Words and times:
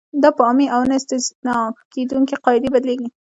دا 0.21 0.29
په 0.37 0.41
عامې 0.47 0.67
او 0.75 0.81
نه 0.89 0.95
استثنا 0.99 1.55
کېدونکې 1.93 2.35
قاعدې 2.45 2.69
بدلیږي. 2.75 3.09